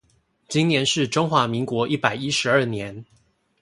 [0.47, 3.05] 今年是中華民國一百一十二年